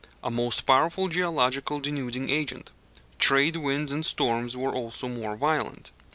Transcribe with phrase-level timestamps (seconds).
[0.23, 2.71] A most powerful geological denuding agent.
[3.19, 5.91] Trade winds and storms were also more violent.